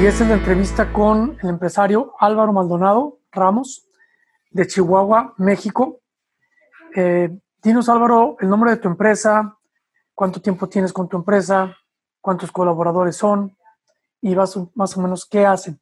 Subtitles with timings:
[0.00, 3.86] y esta es la entrevista con el empresario Álvaro Maldonado Ramos
[4.50, 6.00] de Chihuahua, México.
[6.96, 7.28] Eh,
[7.62, 9.58] dinos Álvaro el nombre de tu empresa,
[10.14, 11.76] cuánto tiempo tienes con tu empresa,
[12.22, 13.54] cuántos colaboradores son
[14.22, 15.78] y más o menos qué hacen.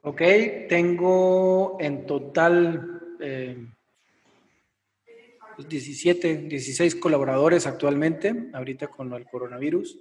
[0.00, 0.20] Ok,
[0.68, 3.64] tengo en total eh,
[5.68, 10.00] 17, 16 colaboradores actualmente, ahorita con el coronavirus.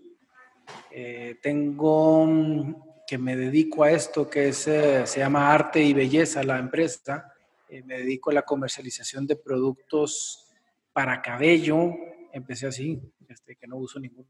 [0.92, 2.76] Eh, tengo mm,
[3.08, 7.34] que me dedico a esto que es, eh, se llama Arte y Belleza, la empresa.
[7.70, 10.50] Eh, me dedico a la comercialización de productos
[10.92, 11.94] para cabello.
[12.34, 14.28] Empecé así, este, que no uso ninguno.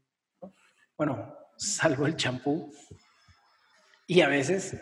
[0.96, 2.72] Bueno, salvo el champú.
[4.06, 4.76] Y a veces.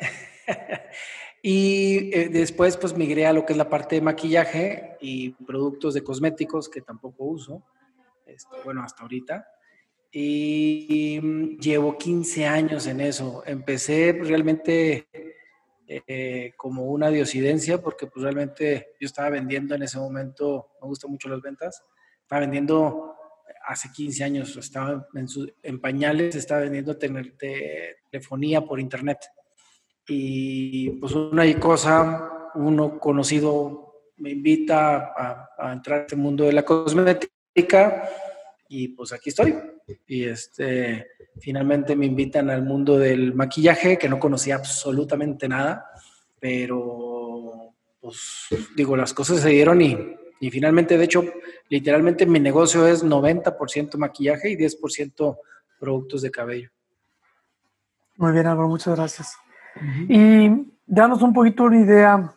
[1.42, 6.02] y después pues migré a lo que es la parte de maquillaje y productos de
[6.02, 7.62] cosméticos que tampoco uso.
[8.27, 9.47] Este, bueno, hasta ahorita
[10.12, 13.42] y mm, llevo 15 años en eso.
[13.47, 15.08] Empecé realmente
[15.86, 21.11] eh, como una diosidencia porque pues realmente yo estaba vendiendo en ese momento, me gustan
[21.11, 21.83] mucho las ventas,
[22.22, 23.17] estaba vendiendo
[23.67, 25.27] hace 15 años, estaba en,
[25.62, 29.19] en pañales, estaba vendiendo telefonía por internet.
[30.06, 36.52] Y pues una cosa, uno conocido me invita a, a entrar a este mundo de
[36.52, 38.08] la cosmética
[38.69, 39.55] y pues aquí estoy.
[40.06, 45.86] Y este, finalmente me invitan al mundo del maquillaje, que no conocía absolutamente nada,
[46.38, 48.46] pero pues
[48.77, 49.96] digo, las cosas se dieron y,
[50.41, 51.24] y finalmente, de hecho,
[51.68, 55.39] literalmente mi negocio es 90% maquillaje y 10%
[55.78, 56.70] productos de cabello.
[58.17, 59.36] Muy bien, Álvaro, muchas gracias.
[60.08, 60.51] Y
[60.86, 62.34] danos un poquito una idea,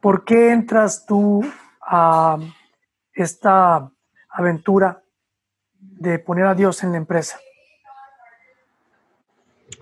[0.00, 1.44] ¿por qué entras tú
[1.80, 2.38] a
[3.12, 3.90] esta
[4.30, 5.03] aventura
[5.92, 7.38] de poner a Dios en la empresa?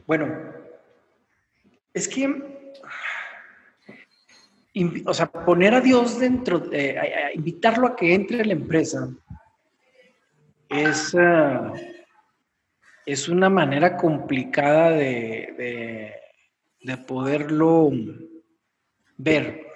[0.07, 0.29] Bueno,
[1.95, 2.27] es que,
[5.07, 9.09] o sea, poner a Dios dentro, de, invitarlo a que entre en la empresa,
[10.69, 11.73] es, ah,
[13.05, 16.15] es una manera complicada de,
[16.83, 17.91] de poderlo
[19.17, 19.67] ver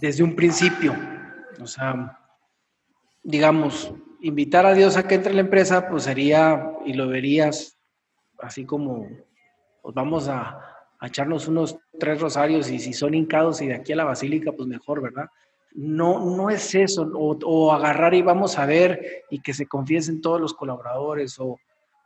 [0.00, 0.94] desde un principio.
[1.60, 2.18] O sea,
[3.22, 3.92] digamos,
[4.24, 7.78] invitar a Dios a que entre en la empresa, pues sería, y lo verías
[8.38, 9.06] así como,
[9.82, 10.70] pues vamos a,
[11.02, 14.66] echarnos unos tres rosarios y si son hincados y de aquí a la basílica, pues
[14.66, 15.26] mejor, ¿verdad?
[15.74, 20.40] No, no es eso, o, agarrar y vamos a ver y que se confiesen todos
[20.40, 21.58] los colaboradores, o,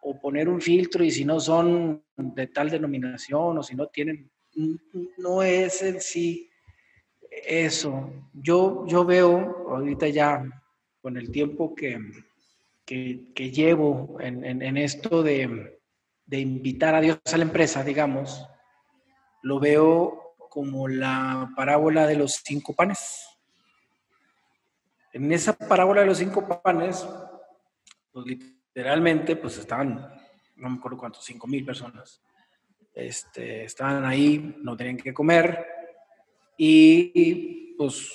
[0.02, 4.28] o poner un filtro y si no son de tal denominación o si no tienen,
[5.18, 6.50] no es en sí
[7.30, 8.10] eso.
[8.32, 10.44] Yo, yo veo, ahorita ya
[11.08, 11.98] con el tiempo que,
[12.84, 15.80] que, llevo en, esto de,
[16.26, 18.46] de, invitar a Dios a la empresa, digamos,
[19.40, 23.26] lo veo como la parábola de los cinco panes.
[25.14, 27.08] En esa parábola de los cinco panes,
[28.12, 30.14] pues literalmente, pues estaban,
[30.56, 32.20] no me acuerdo cuántos, cinco mil personas.
[32.92, 35.66] Este, estaban ahí, no tenían que comer
[36.58, 38.12] y pues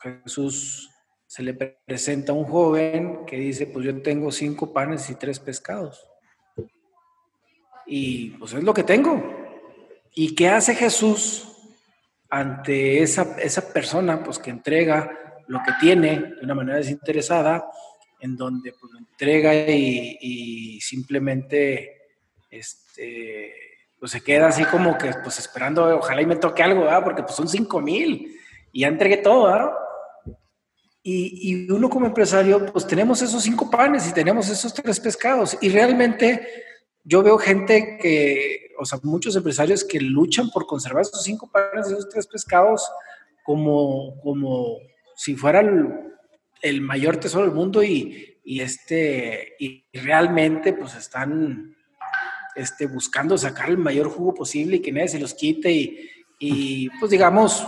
[0.00, 0.88] Jesús
[1.28, 5.38] se le presenta a un joven que dice, pues yo tengo cinco panes y tres
[5.38, 6.08] pescados.
[7.86, 9.22] Y pues es lo que tengo.
[10.14, 11.54] ¿Y qué hace Jesús
[12.30, 17.70] ante esa, esa persona pues que entrega lo que tiene de una manera desinteresada,
[18.20, 22.08] en donde pues lo entrega y, simplemente
[22.50, 23.52] este,
[24.00, 27.34] pues se queda así como que pues esperando, ojalá y me toque algo, porque pues
[27.34, 28.34] son cinco mil
[28.72, 29.72] y ya entregué todo, ¿verdad?
[31.10, 35.56] Y, uno como empresario, pues tenemos esos cinco panes y tenemos esos tres pescados.
[35.62, 36.46] Y realmente
[37.02, 41.88] yo veo gente que, o sea, muchos empresarios que luchan por conservar esos cinco panes
[41.88, 42.90] y esos tres pescados
[43.42, 44.76] como, como
[45.16, 45.60] si fuera
[46.60, 51.74] el, mayor tesoro del mundo y, este, y realmente pues están
[52.54, 56.90] este, buscando sacar el mayor jugo posible y que nadie se los quite y, y
[57.00, 57.66] pues digamos,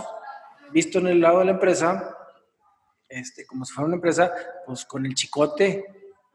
[0.71, 2.17] visto en el lado de la empresa,
[3.11, 4.33] este, como si fuera una empresa,
[4.65, 5.85] pues con el chicote,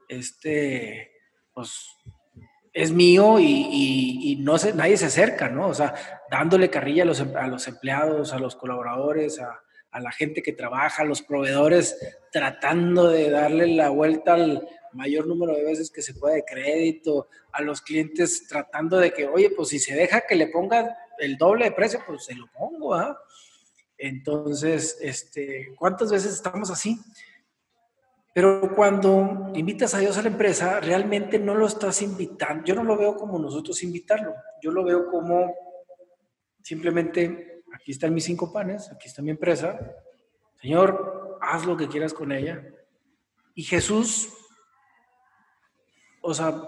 [0.09, 1.13] este,
[1.53, 1.89] pues
[2.73, 5.69] es mío y, no se, nadie se acerca, ¿no?
[5.69, 5.95] O sea,
[6.31, 10.53] dándole carrilla a los, a los empleados, a los colaboradores, a, a, la gente que
[10.53, 11.99] trabaja, a los proveedores,
[12.31, 17.29] tratando de darle la vuelta al mayor número de veces que se puede de crédito,
[17.53, 21.39] a los clientes tratando de que, oye, pues si se deja que le ponga el
[21.39, 23.19] doble de precio, pues se lo pongo, ¿ah?
[23.99, 27.01] Entonces, este, ¿cuántas veces estamos así?
[28.35, 32.65] Pero cuando invitas a Dios a la empresa, realmente no lo estás invitando.
[32.65, 34.35] Yo no lo veo como nosotros invitarlo.
[34.61, 35.55] Yo lo veo como
[36.63, 39.79] simplemente, aquí están mis cinco panes, aquí está mi empresa.
[40.61, 42.63] Señor, haz lo que quieras con ella.
[43.55, 44.29] Y Jesús,
[46.21, 46.61] o sea,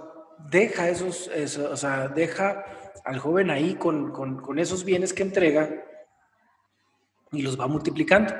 [0.51, 1.29] deja esos,
[1.59, 2.65] o sea, deja
[3.05, 5.85] al joven ahí con, con esos bienes que entrega
[7.33, 8.35] y los va multiplicando.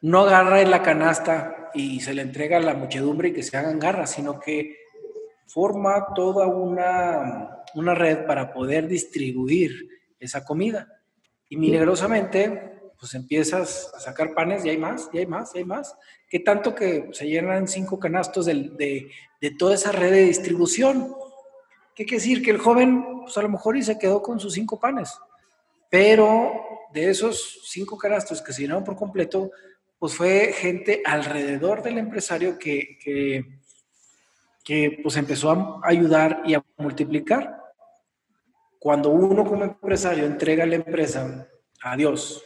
[0.00, 3.56] No agarra en la canasta y se le entrega a la muchedumbre y que se
[3.56, 4.76] hagan garras, sino que
[5.46, 9.88] forma toda una, una red para poder distribuir
[10.18, 10.88] esa comida.
[11.48, 15.64] Y milagrosamente, pues empiezas a sacar panes y hay más, y hay más, y hay
[15.64, 15.94] más.
[16.28, 19.08] Que tanto que se llenan cinco canastos de,
[19.40, 21.14] de, toda esa red de distribución.
[21.94, 22.42] ¿Qué quiere decir?
[22.42, 25.16] Que el joven, pues a lo mejor y se quedó con sus cinco panes.
[25.88, 26.65] Pero
[26.96, 29.50] de esos cinco canastos que se llenaron por completo,
[29.98, 32.98] pues fue gente alrededor del empresario que,
[34.64, 37.54] que, pues empezó a ayudar y a multiplicar.
[38.78, 41.46] Cuando uno como empresario entrega la empresa
[41.82, 42.42] a Dios,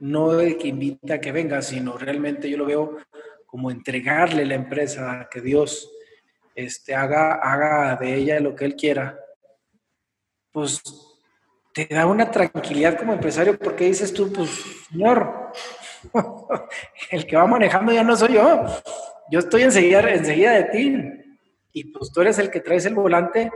[0.00, 2.96] no de que invita a que venga, sino realmente yo lo veo
[3.44, 5.90] como entregarle la empresa a que Dios
[6.54, 9.18] este, haga, haga de ella lo que Él quiera,
[10.50, 10.82] pues
[11.74, 14.48] te da una tranquilidad como empresario porque dices tú, pues,
[14.88, 15.52] Señor,
[17.10, 18.64] el que va manejando ya no soy yo.
[19.28, 20.96] Yo estoy enseguida, enseguida de ti.
[21.72, 23.50] Y pues tú eres el que traes el volante.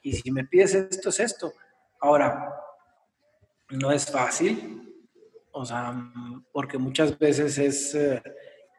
[0.00, 1.52] Y si me pides esto, es esto.
[1.98, 2.54] Ahora,
[3.70, 5.04] no es fácil.
[5.50, 5.92] O sea,
[6.52, 8.22] porque muchas veces es, eh,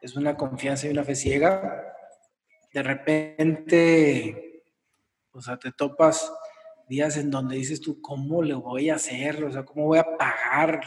[0.00, 1.94] es una confianza y una fe ciega.
[2.72, 4.64] De repente,
[5.32, 6.32] o sea, te topas
[6.88, 9.44] días en donde dices tú, ¿cómo le voy a hacer?
[9.44, 10.80] O sea, ¿cómo voy a pagar?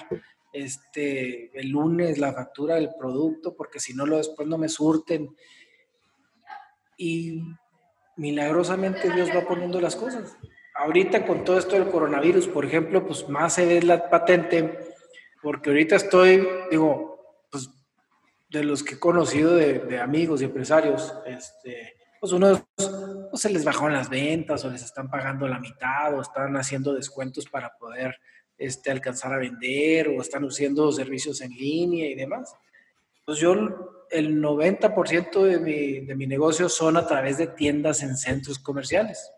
[0.56, 5.36] este, el lunes la factura del producto, porque si no, lo después no me surten.
[6.98, 7.42] Y
[8.16, 10.38] milagrosamente Dios va poniendo las cosas.
[10.76, 14.80] Ahorita con todo esto del coronavirus, por ejemplo, pues más se ve la patente,
[15.42, 17.20] porque ahorita estoy, digo,
[17.52, 17.70] pues
[18.50, 22.64] de los que he conocido de, amigos y empresarios, este, pues unos
[23.30, 26.96] pues se les bajaron las ventas o les están pagando la mitad o están haciendo
[26.96, 28.16] descuentos para poder
[28.58, 32.56] este, alcanzar a vender o están usando servicios en línea y demás.
[33.28, 33.54] Pues yo,
[34.10, 39.32] el 90% de mi, de mi negocio son a través de tiendas en centros comerciales,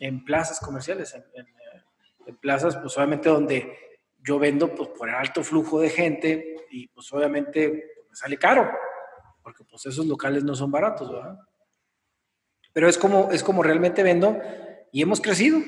[0.00, 3.78] en plazas comerciales, en, plazas pues obviamente donde
[4.26, 7.68] yo vendo pues por alto flujo de gente y pues obviamente
[8.10, 8.68] me sale caro,
[9.40, 11.38] porque pues esos locales no son baratos, ¿verdad?
[12.74, 14.38] Pero es como, es como realmente vendo
[14.92, 15.60] y hemos crecido.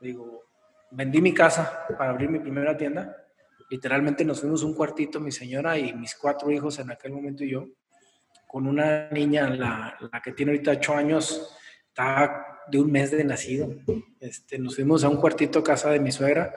[0.00, 0.44] Digo,
[0.92, 3.16] vendí mi casa para abrir mi primera tienda.
[3.70, 7.50] Literalmente nos fuimos un cuartito, mi señora y mis cuatro hijos en aquel momento y
[7.50, 7.66] yo,
[8.46, 11.56] con una niña, la, la que tiene ahorita ocho años,
[11.88, 13.74] está de un mes de nacido.
[14.20, 16.54] Este, nos fuimos a un cuartito casa de mi suegra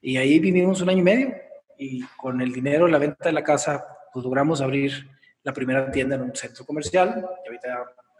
[0.00, 1.34] y ahí vivimos un año y medio.
[1.78, 5.08] Y con el dinero, la venta de la casa, pues logramos abrir
[5.42, 7.68] la primera tienda en un centro comercial y ahorita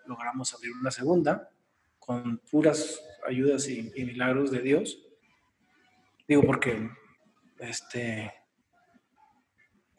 [0.09, 1.51] logramos abrir una segunda
[1.99, 4.99] con puras ayudas y milagros de Dios.
[6.27, 6.91] Digo, porque
[7.59, 8.33] este,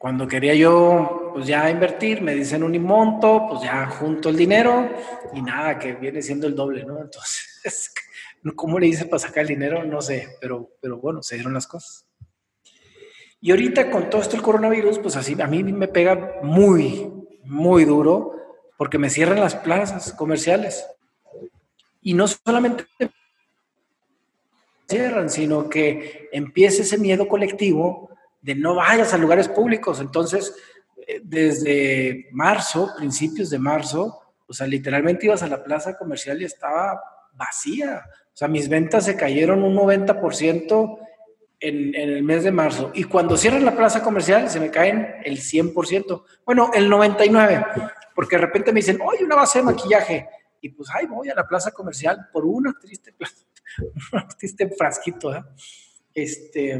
[0.00, 4.88] cuando quería yo, pues ya invertir, me dicen un monto, pues ya junto el dinero
[5.34, 7.00] y nada, que viene siendo el doble, ¿no?
[7.02, 7.92] Entonces,
[8.56, 9.84] ¿cómo le hice para sacar el dinero?
[9.84, 12.06] No sé, pero, pero bueno, se dieron las cosas.
[13.42, 17.12] Y ahorita con todo esto el coronavirus, pues así a mí me pega muy,
[17.44, 18.39] muy duro
[18.80, 20.86] porque me cierran las plazas comerciales.
[22.00, 22.86] Y no solamente
[24.88, 28.08] cierran, sino que empieza ese miedo colectivo
[28.40, 30.00] de no vayas a lugares públicos.
[30.00, 30.54] Entonces,
[31.06, 34.18] eh, desde marzo, principios de marzo,
[34.48, 37.02] o sea, literalmente ibas a la plaza comercial y estaba
[37.34, 38.02] vacía.
[38.32, 40.98] O sea, mis ventas se cayeron un 90%
[41.60, 42.92] en, en, el mes de marzo.
[42.94, 46.24] Y cuando cierran la plaza comercial, se me caen el 100%.
[46.46, 50.28] Bueno, el 99%, porque de repente me dicen, oye, una base de maquillaje.
[50.60, 53.44] Y pues, ay, voy a la plaza comercial por una triste plaza
[54.40, 55.42] este frasquito, ¿eh?
[56.14, 56.72] Este,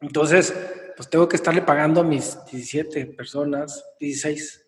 [0.00, 0.54] entonces,
[0.96, 4.66] pues tengo que estarle pagando a mis 17 personas, 16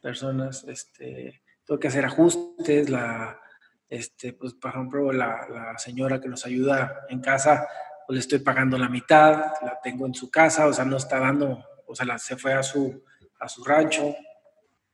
[0.00, 3.40] personas, este, tengo que hacer ajustes, la,
[3.88, 7.66] este, pues por ejemplo, la, la señora que nos ayuda en casa,
[8.06, 11.18] pues le estoy pagando la mitad, la tengo en su casa, o sea, no está
[11.18, 13.02] dando, o sea, la, se fue a su,
[13.40, 14.14] a su rancho,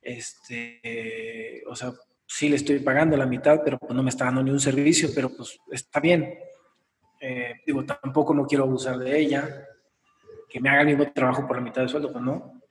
[0.01, 1.93] este, o sea,
[2.25, 5.09] sí le estoy pagando la mitad, pero pues no me está dando ni un servicio,
[5.13, 6.33] pero pues está bien.
[7.19, 9.67] Eh, digo, tampoco no quiero abusar de ella,
[10.49, 12.61] que me haga el mismo trabajo por la mitad de sueldo, pues no.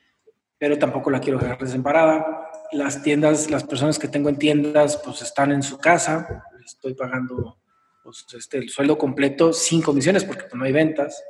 [0.58, 2.50] pero tampoco la quiero dejar desemparada.
[2.72, 7.58] Las tiendas, las personas que tengo en tiendas, pues están en su casa, estoy pagando
[8.02, 11.22] pues, este, el sueldo completo sin comisiones porque pues, no hay ventas.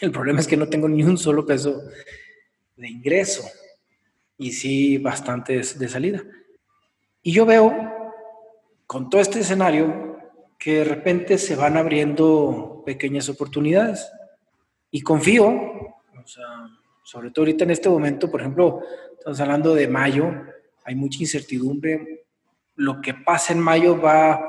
[0.00, 1.82] El problema es que no tengo ni un solo peso
[2.76, 3.42] de ingreso
[4.38, 6.22] y sí bastantes de salida.
[7.22, 7.74] Y yo veo
[8.86, 10.18] con todo este escenario
[10.58, 14.10] que de repente se van abriendo pequeñas oportunidades.
[14.90, 16.46] Y confío, o sea,
[17.02, 18.80] sobre todo ahorita en este momento, por ejemplo,
[19.18, 20.30] estamos hablando de mayo,
[20.84, 22.26] hay mucha incertidumbre,
[22.76, 24.46] lo que pasa en mayo va,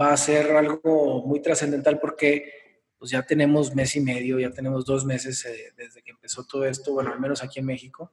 [0.00, 2.62] va a ser algo muy trascendental porque
[2.98, 6.64] pues ya tenemos mes y medio, ya tenemos dos meses eh, desde que empezó todo
[6.64, 8.12] esto, bueno, al menos aquí en México,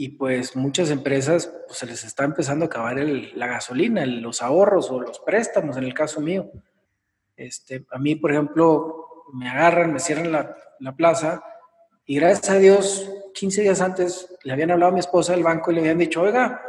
[0.00, 4.90] y pues muchas empresas pues, se les está empezando a acabar la gasolina, los ahorros
[4.90, 6.50] o los préstamos, en el caso mío.
[7.36, 11.44] Este, a mí, por ejemplo, me agarran, me cierran la, la plaza
[12.06, 15.70] y gracias a Dios, 15 días antes le habían hablado a mi esposa del banco
[15.70, 16.62] y le habían dicho, oiga,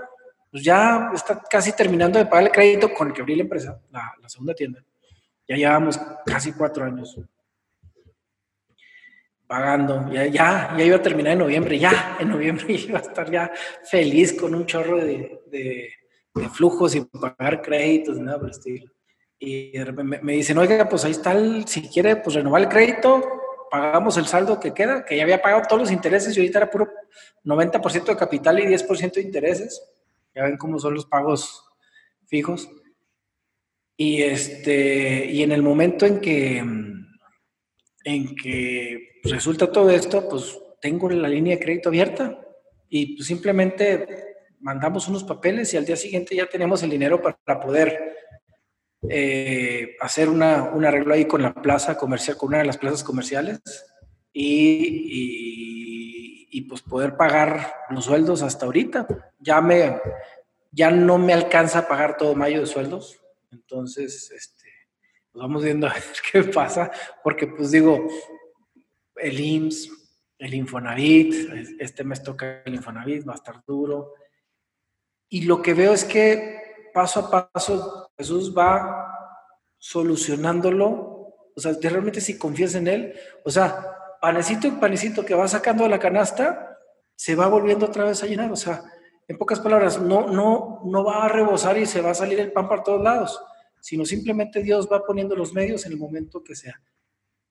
[0.52, 3.80] pues ya está casi terminando de pagar el crédito con el que abrí la empresa,
[3.92, 4.84] la segunda tienda.
[5.48, 7.18] Ya llevamos casi cuatro años
[9.52, 10.10] pagando.
[10.14, 13.52] Ya, ya, ya iba a terminar en noviembre, ya, en noviembre iba a estar ya
[13.84, 15.92] feliz con un chorro de,
[16.54, 18.90] flujos y pagar créditos, nada por el estilo.
[19.38, 23.22] Y me, me, dicen, oiga, pues ahí está, si quiere, pues renovar el crédito,
[23.70, 26.72] pagamos el saldo que queda, que ya había pagado todos los intereses y ahorita era
[26.72, 26.88] puro
[27.44, 29.84] 90% de capital y 10% de intereses.
[30.34, 31.66] Ya ven cómo son los pagos
[32.28, 32.70] fijos.
[33.98, 36.60] Y, este, y en el momento en que,
[38.06, 42.40] en que resulta todo esto, pues tengo la línea de crédito abierta
[42.90, 47.60] y pues simplemente mandamos unos papeles y al día siguiente ya tenemos el dinero para,
[47.60, 48.18] poder
[49.10, 53.04] eh, hacer una, un arreglo ahí con la plaza comercial, con una de las plazas
[53.04, 53.60] comerciales
[54.34, 55.28] y,
[56.52, 59.08] y, pues poder pagar los sueldos hasta ahorita.
[59.40, 60.00] Ya, me,
[60.72, 63.20] ya no me alcanza a pagar todo mayo de sueldos,
[63.52, 64.70] entonces, este,
[65.32, 66.92] pues vamos viendo a ver qué pasa,
[67.24, 68.08] porque pues digo,
[69.16, 69.90] el IMSS,
[70.40, 71.34] el Infonavit,
[71.80, 74.14] este mes toca el Infonavit, va a estar duro.
[75.30, 79.08] Y lo que veo es que paso a paso Jesús va
[79.78, 80.90] solucionándolo,
[81.56, 83.14] o sea, realmente si confías en Él,
[83.44, 83.88] o sea,
[84.22, 86.78] panecito y panecito que va sacando de la canasta,
[87.16, 88.84] se va volviendo otra vez a llenar, o sea,
[89.28, 92.52] en pocas palabras, no, no, no va a rebosar y se va a salir el
[92.52, 93.42] pan por todos lados,
[93.80, 96.82] sino simplemente Dios va poniendo los medios en el momento que sea.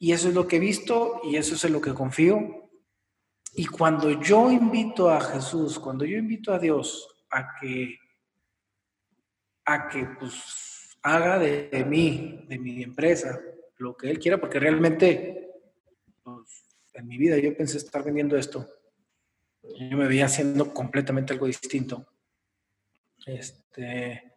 [0.03, 2.71] Y eso es lo que he visto y eso es en lo que confío.
[3.53, 7.99] Y cuando yo invito a Jesús, cuando yo invito a Dios a que,
[9.67, 13.39] a que pues, haga de, mí, de mi empresa,
[13.77, 15.51] lo que Él quiera, porque realmente
[16.23, 16.65] pues,
[16.95, 18.67] en mi vida yo pensé estar vendiendo esto.
[19.63, 22.07] Yo me veía haciendo completamente algo distinto.
[23.27, 24.33] Este,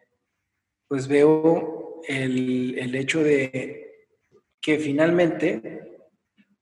[0.90, 3.93] pues veo el, el hecho de
[4.64, 6.00] que finalmente,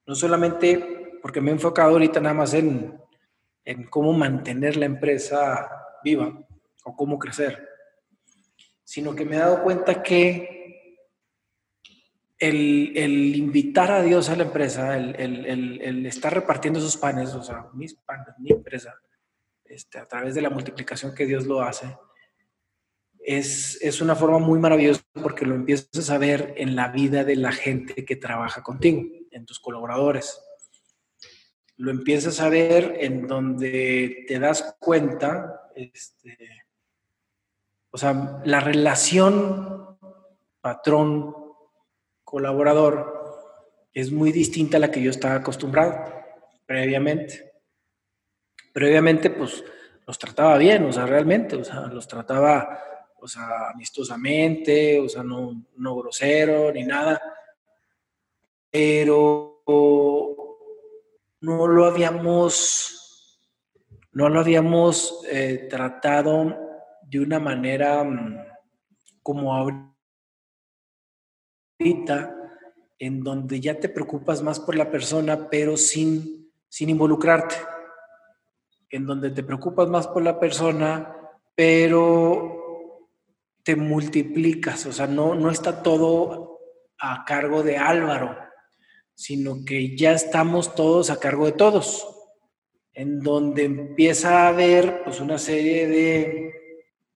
[0.07, 2.99] no solamente porque me he enfocado ahorita nada más en,
[3.63, 5.69] en cómo mantener la empresa
[6.03, 6.43] viva
[6.83, 7.69] o cómo crecer,
[8.83, 10.97] sino que me he dado cuenta que
[12.39, 17.35] el, el invitar a Dios a la empresa, el, el, el, estar repartiendo esos panes,
[17.35, 18.95] o sea, mis panes, mi empresa,
[19.63, 21.95] este, a través de la multiplicación que Dios lo hace,
[23.23, 27.51] es, una forma muy maravillosa porque lo empiezas a ver en la vida de la
[27.51, 30.41] gente que trabaja contigo, en tus colaboradores.
[31.77, 36.37] Lo empiezas a ver en donde te das cuenta, este,
[37.91, 39.97] o sea, la relación
[40.61, 43.21] patrón-colaborador
[43.93, 46.05] es muy distinta a la que yo estaba acostumbrado
[46.65, 47.51] previamente.
[48.73, 49.63] Previamente, pues,
[50.07, 52.90] los trataba bien, o sea, realmente, o sea, los trataba
[53.21, 57.21] o sea, amistosamente, o sea, no, no grosero ni nada,
[58.71, 59.61] pero
[61.41, 63.39] no lo habíamos,
[64.13, 66.57] no lo habíamos eh, tratado
[67.03, 68.43] de una manera mm,
[69.21, 69.93] como ahorita,
[72.97, 77.55] en donde ya te preocupas más por la persona, pero sin, sin involucrarte,
[78.89, 81.15] en donde te preocupas más por la persona,
[81.55, 82.60] pero
[83.63, 86.59] te multiplicas, o sea, no, no está todo
[86.99, 88.37] a cargo de Álvaro,
[89.13, 92.07] sino que ya estamos todos a cargo de todos,
[92.93, 96.53] en donde empieza a haber pues una serie de,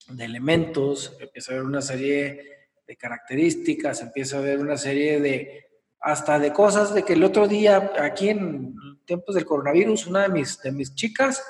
[0.09, 2.41] de elementos, empieza a haber una serie
[2.87, 5.65] de características, empieza a haber una serie de,
[5.99, 8.75] hasta de cosas de que el otro día aquí en
[9.05, 11.43] tiempos del coronavirus, una de mis, de mis chicas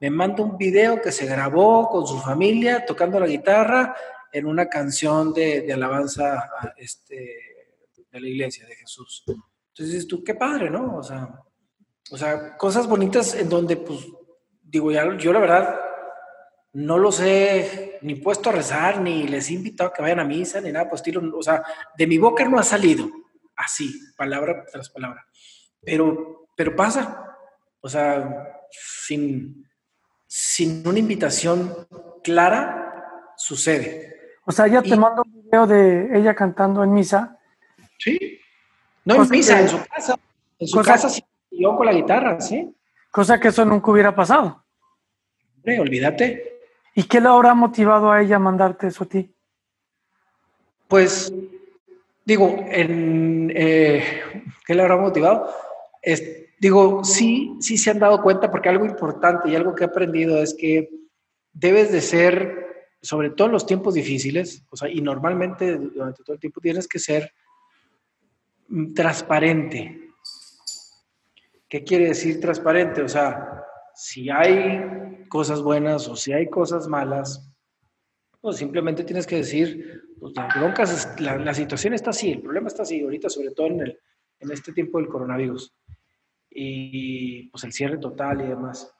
[0.00, 3.94] me manda un video que se grabó con su familia tocando la guitarra
[4.32, 7.52] en una canción de, de alabanza este,
[8.10, 9.24] de la iglesia de Jesús.
[9.68, 10.96] Entonces tú, qué padre, ¿no?
[10.96, 11.42] O sea,
[12.10, 14.06] o sea, cosas bonitas en donde, pues,
[14.62, 15.80] digo, ya, yo la verdad
[16.74, 20.24] no los he ni puesto a rezar, ni les he invitado a que vayan a
[20.24, 21.22] misa, ni nada por estilo.
[21.36, 21.62] O sea,
[21.96, 23.08] de mi boca no ha salido
[23.56, 25.26] así, palabra tras palabra.
[25.80, 27.36] Pero, pero pasa.
[27.80, 29.68] O sea, sin,
[30.26, 31.86] sin una invitación
[32.22, 34.21] clara, sucede.
[34.44, 37.38] O sea, ya te mando un video de ella cantando en misa.
[37.98, 38.40] Sí.
[39.04, 40.16] No en misa, en su casa.
[40.58, 42.74] En su casa sí, yo con la guitarra, sí.
[43.10, 44.64] Cosa que eso nunca hubiera pasado.
[45.56, 46.60] Hombre, olvídate.
[46.94, 49.34] ¿Y qué le habrá motivado a ella a mandarte eso a ti?
[50.88, 51.32] Pues,
[52.24, 54.22] digo, en, eh,
[54.66, 55.48] ¿qué le habrá motivado?
[56.58, 60.42] digo, sí, sí se han dado cuenta, porque algo importante y algo que he aprendido
[60.42, 60.90] es que
[61.52, 62.71] debes de ser,
[63.02, 66.86] sobre todo en los tiempos difíciles, o sea, y normalmente durante todo el tiempo tienes
[66.86, 67.32] que ser
[68.68, 70.08] mm, transparente.
[71.68, 73.02] ¿Qué quiere decir transparente?
[73.02, 77.50] O sea, si hay cosas buenas o si hay cosas malas,
[78.40, 80.32] pues simplemente tienes que decir, pues
[81.18, 83.98] la situación está así, el problema está así, ahorita sobre todo en, el,
[84.40, 85.74] en este tiempo del coronavirus
[86.50, 88.92] y pues el cierre total y demás.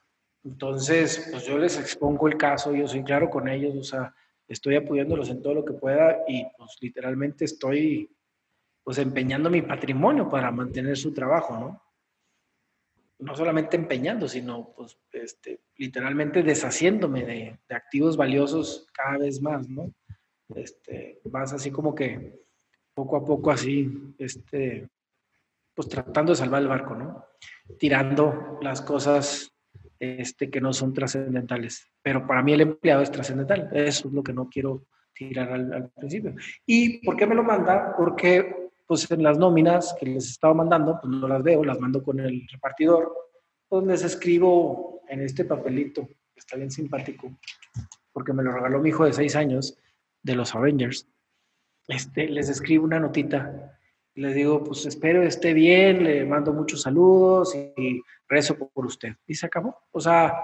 [0.44, 4.14] Entonces, pues yo les expongo el caso, yo soy claro con ellos, o sea,
[4.48, 8.10] estoy apoyándolos en todo lo que pueda y pues literalmente estoy
[8.82, 11.82] pues empeñando mi patrimonio para mantener su trabajo, ¿no?
[13.20, 19.68] No solamente empeñando, sino pues este, literalmente deshaciéndome de, de activos valiosos cada vez más,
[19.68, 19.92] ¿no?
[20.56, 22.42] Este, vas así como que
[22.94, 24.88] poco a poco así, este,
[25.74, 27.24] pues tratando de salvar el barco, ¿no?
[27.78, 29.51] Tirando las cosas
[30.02, 31.88] este, que no son trascendentales.
[32.02, 33.70] Pero para mí el empleado es trascendental.
[33.72, 36.34] Eso es lo que no quiero tirar al, principio.
[36.66, 37.94] ¿Y por qué me lo manda?
[37.96, 42.02] Porque pues en las nóminas que les estaba mandando, pues no las veo, las mando
[42.02, 43.14] con el repartidor,
[43.68, 47.38] pues les escribo en este papelito, está bien simpático,
[48.12, 49.78] porque me lo regaló mi hijo de seis años,
[50.20, 51.06] de los Avengers.
[51.86, 53.78] Este, les escribo una notita
[54.14, 59.14] le digo, pues espero esté bien, le mando muchos saludos y rezo por usted.
[59.26, 59.76] Y se acabó.
[59.90, 60.34] O sea,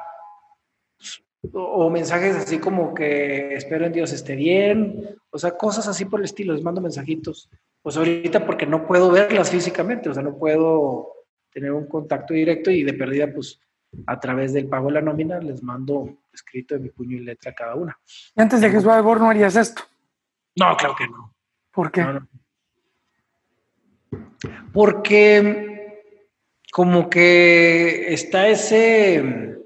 [1.52, 6.20] o mensajes así como que espero en Dios esté bien, o sea, cosas así por
[6.20, 7.48] el estilo, les mando mensajitos.
[7.83, 11.12] Pues ahorita porque no puedo verlas físicamente, o sea, no puedo
[11.52, 13.61] tener un contacto directo y de perdida, pues
[14.07, 17.54] a través del pago de la nómina les mando escrito de mi puño y letra
[17.54, 17.98] cada una.
[18.37, 19.83] ¿Y antes de Jesús Albor no harías esto?
[20.57, 21.35] No, claro que no.
[21.72, 22.04] ¿Por qué?
[24.73, 26.03] Porque
[26.73, 29.57] como que está ese,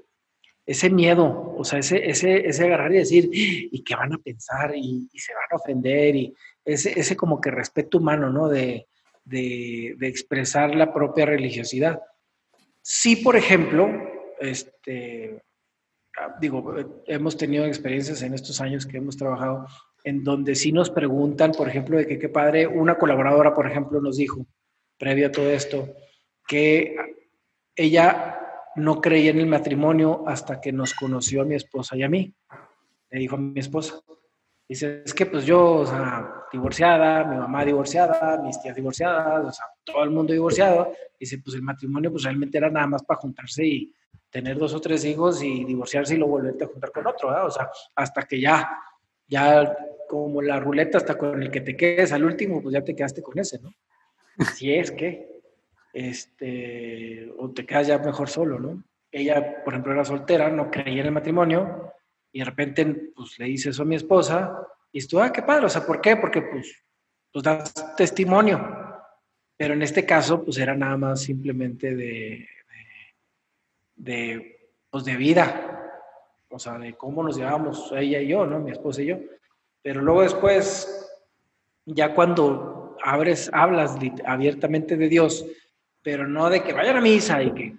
[0.65, 4.73] ese miedo, o sea, ese, ese, ese agarrar y decir, ¿y qué van a pensar?
[4.75, 6.33] Y, se van a ofender, y
[6.65, 8.47] ese, ese como que respeto humano, ¿no?
[8.47, 8.87] De,
[9.25, 12.01] de, de, expresar la propia religiosidad.
[12.81, 13.89] Sí, por ejemplo,
[14.39, 15.41] este,
[16.39, 16.75] digo,
[17.07, 19.67] hemos tenido experiencias en estos años que hemos trabajado
[20.03, 24.01] en donde sí nos preguntan, por ejemplo, de que qué padre, una colaboradora, por ejemplo,
[24.01, 24.45] nos dijo,
[24.97, 25.95] previo a todo esto,
[26.47, 26.95] que
[27.75, 28.39] ella
[28.75, 32.33] no creía en el matrimonio hasta que nos conoció a mi esposa y a mí.
[33.09, 33.95] Le dijo a mi esposa.
[34.67, 39.51] Dice, es que pues yo, o sea, divorciada, mi mamá divorciada, mis tías divorciadas, o
[39.51, 40.93] sea, todo el mundo divorciado.
[41.19, 43.93] Dice, pues el matrimonio pues realmente era nada más para juntarse y
[44.29, 47.45] tener dos o tres hijos y divorciarse y luego volverte a juntar con otro, ¿verdad?
[47.45, 48.67] O sea, hasta que ya,
[49.27, 49.75] ya
[50.07, 53.21] como la ruleta, hasta con el que te quedes al último, pues ya te quedaste
[53.21, 53.73] con ese, ¿no?
[54.55, 55.41] si es que,
[55.93, 58.83] este, o te quedas ya mejor solo, ¿no?
[59.11, 61.93] Ella, por ejemplo, era soltera, no creía en el matrimonio,
[62.31, 64.55] y de repente, pues, le dice eso a mi esposa,
[64.91, 66.15] y estuvo, ah, qué padre, o sea, ¿por qué?
[66.17, 66.83] Porque, pues,
[67.31, 68.59] pues das testimonio,
[69.55, 72.47] pero en este caso, pues, era nada más simplemente de,
[73.95, 75.72] de, pues, de vida,
[76.53, 78.59] o sea, de cómo nos llevábamos ella y yo, ¿no?
[78.59, 79.17] Mi esposa y yo.
[79.81, 81.09] Pero luego después,
[81.85, 85.45] ya cuando abres, hablas abiertamente de Dios,
[86.03, 87.75] pero no de que vayan a misa y que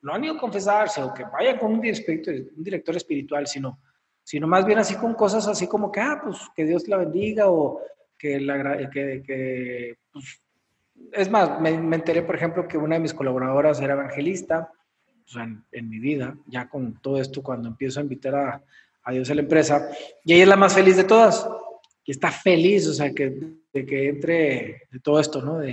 [0.00, 3.80] no han ido a confesarse o que vayan con un director, espiritual, sino,
[4.22, 7.50] sino más bien así con cosas así como que, ah, pues que Dios la bendiga
[7.50, 7.80] o
[8.16, 10.42] que, la, que, pues,
[11.12, 14.72] es más, me, enteré, por ejemplo, que una de mis colaboradoras era evangelista,
[15.26, 18.62] o sea, en, en, mi vida, ya con todo esto, cuando empiezo a invitar a,
[19.02, 19.88] a Dios a la empresa,
[20.24, 21.48] y ella es la más feliz de todas,
[22.04, 23.36] y está feliz, o sea, que,
[23.72, 25.58] de que entre de todo esto, ¿no?
[25.58, 25.72] De,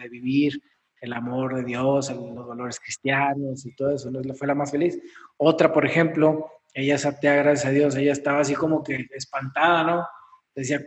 [0.00, 0.60] de, vivir
[1.00, 4.20] el amor de Dios, los valores cristianos y todo eso, ¿no?
[4.34, 4.98] fue la más feliz.
[5.36, 9.84] Otra, por ejemplo, ella es atea, gracias a Dios, ella estaba así como que espantada,
[9.84, 10.06] ¿no?
[10.54, 10.82] Decía,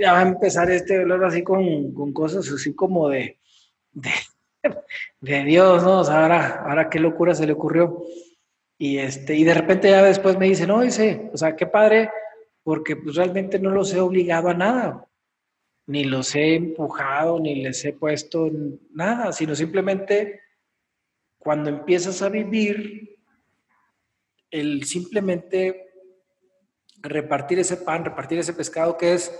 [0.00, 3.38] ya va a empezar este dolor así con, con cosas así como de,
[3.92, 4.10] de,
[5.20, 6.00] de, Dios, ¿no?
[6.00, 8.02] O sea, ahora, ahora qué locura se le ocurrió.
[8.78, 12.10] Y, este, y de repente ya después me dice, no, dice, o sea, qué padre,
[12.62, 15.06] porque pues realmente no los he obligado a nada
[15.86, 18.50] ni los he empujado, ni les he puesto
[18.90, 20.40] nada, sino simplemente
[21.38, 23.16] cuando empiezas a vivir,
[24.50, 25.90] el simplemente
[27.02, 29.32] repartir ese pan, repartir ese pescado, que es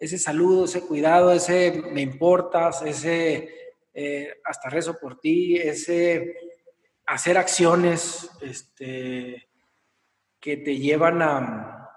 [0.00, 3.48] ese saludo, ese cuidado, ese me importas, ese
[3.94, 6.34] eh, hasta rezo por ti, ese
[7.06, 9.48] hacer acciones este,
[10.40, 11.90] que te llevan a,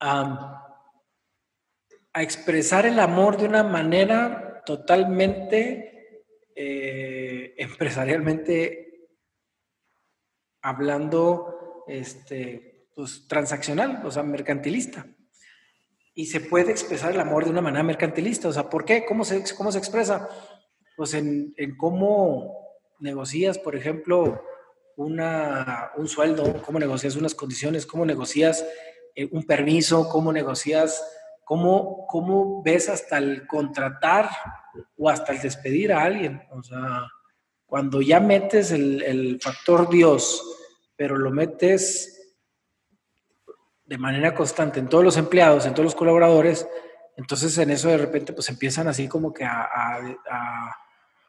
[0.00, 5.92] a expresar el amor de una manera totalmente
[6.54, 9.08] eh, empresarialmente
[10.62, 15.06] hablando este, pues, transaccional, o sea, mercantilista.
[16.14, 18.48] Y se puede expresar el amor de una manera mercantilista.
[18.48, 19.04] O sea, ¿por qué?
[19.06, 20.28] ¿Cómo se, cómo se expresa?
[20.96, 22.68] Pues en, cómo
[23.00, 24.42] negocias, por ejemplo,
[24.96, 28.64] una, un sueldo, cómo negocias unas condiciones, cómo negocias
[29.14, 31.02] eh, un permiso, cómo negocias
[31.44, 34.30] ¿Cómo, ¿Cómo ves hasta el contratar
[34.96, 36.40] o hasta el despedir a alguien?
[36.50, 37.08] O sea,
[37.66, 40.42] cuando ya metes el, factor Dios,
[40.96, 42.21] pero lo metes
[43.92, 46.66] de manera constante en todos los empleados, en todos los colaboradores,
[47.14, 49.68] entonces en eso de repente pues empiezan así como que a,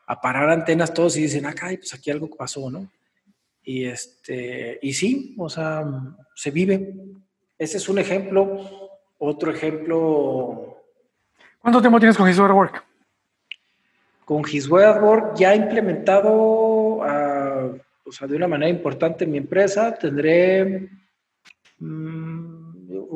[0.08, 2.89] a, parar antenas todos y dicen, ah, pues aquí algo pasó, ¿no?
[3.63, 5.84] Y, este, y sí, o sea,
[6.36, 6.93] se vive.
[7.58, 8.93] Ese es un ejemplo
[9.26, 10.78] otro ejemplo.
[11.60, 12.82] ¿Cuánto tiempo tienes con His Work?
[14.23, 17.71] Con His Work ya implementado ah,
[18.06, 19.93] o sea, de una manera importante en mi empresa.
[19.93, 20.89] Tendré
[21.80, 22.53] mm,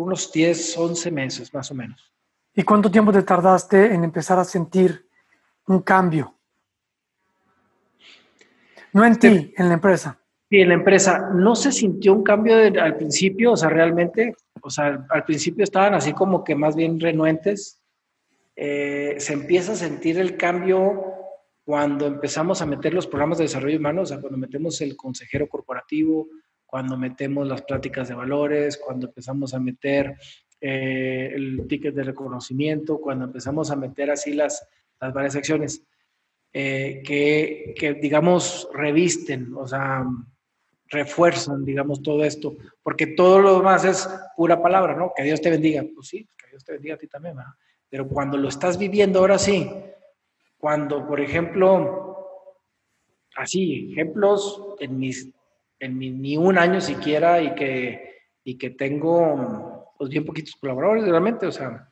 [0.02, 2.14] unos 10, 11 meses más o menos.
[2.54, 5.08] ¿Y cuánto tiempo te tardaste en empezar a sentir
[5.68, 6.34] un cambio?
[8.94, 10.20] No en ti, en la empresa.
[10.50, 11.30] Sí, en la empresa.
[11.34, 15.94] No se sintió un cambio al principio, o sea, realmente o sea, al principio estaban
[15.94, 17.82] así como que más bien renuentes.
[18.56, 21.06] Eh, se empieza a sentir el cambio
[21.64, 25.48] cuando empezamos a meter los programas de desarrollo humano, o sea, cuando metemos el consejero
[25.48, 26.28] corporativo,
[26.68, 30.16] cuando metemos las pláticas de valores, cuando empezamos a meter
[30.62, 34.68] eh, el ticket de reconocimiento, cuando empezamos a meter así las,
[35.00, 35.82] las varias acciones
[36.54, 40.06] eh, que, que, digamos, revisten, o sea,
[40.90, 45.12] refuerzan, digamos, todo esto, porque todo lo demás es pura palabra, ¿no?
[45.16, 45.84] Que Dios te bendiga.
[45.96, 47.54] Pues sí, que Dios te bendiga a ti también, ¿verdad?
[47.90, 49.70] Pero cuando lo estás viviendo ahora sí,
[50.58, 52.18] cuando, por ejemplo,
[53.36, 55.30] así, ejemplos en mis,
[55.80, 61.46] en ni un año siquiera y que, y que tengo, pues bien poquitos colaboradores realmente,
[61.46, 61.92] o sea,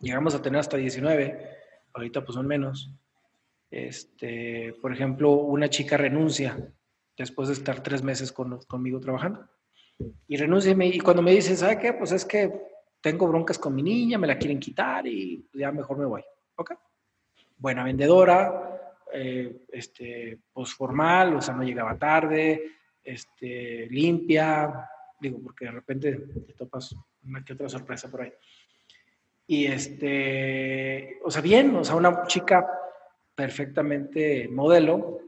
[0.00, 1.48] llegamos a tener hasta 19,
[1.94, 2.90] ahorita pues son menos.
[3.70, 6.56] Este, por ejemplo, una chica renuncia
[7.16, 9.48] después de estar tres meses conmigo trabajando.
[10.26, 11.92] Y renuncia y, cuando me dice, ¿sabe qué?
[11.92, 12.52] Pues es que
[13.00, 16.22] tengo broncas con mi niña, me la quieren quitar y ya mejor me voy.
[16.56, 16.72] ¿Ok?
[17.56, 22.62] Buena vendedora, eh, este, pues formal, o sea, no llegaba tarde,
[23.02, 24.88] este, limpia,
[25.20, 26.12] digo, porque de repente
[26.46, 28.32] te topas una que otra sorpresa por ahí.
[29.46, 32.66] Y este, o sea, bien, o sea, una chica
[33.34, 35.20] perfectamente modelo,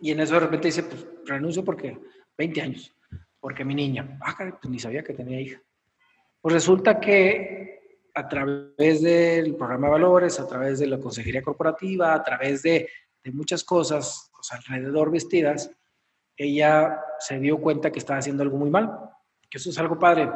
[0.00, 1.98] y en eso de repente dice, pues renuncio porque
[2.36, 2.94] 20 años,
[3.40, 5.62] porque mi niña, ah, pues ni sabía que tenía hija.
[6.40, 12.14] Pues resulta que a través del programa de valores, a través de la consejería corporativa,
[12.14, 12.88] a través de,
[13.22, 15.70] de muchas cosas pues, alrededor vestidas,
[16.36, 18.90] ella se dio cuenta que estaba haciendo algo muy mal,
[19.48, 20.30] que eso es algo padre,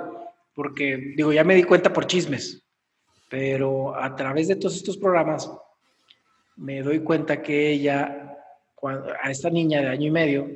[0.55, 2.65] porque digo, ya me di cuenta por chismes,
[3.29, 5.51] pero a través de todos estos programas
[6.57, 8.25] me doy cuenta que ella
[9.23, 10.49] a esta niña de año y medio,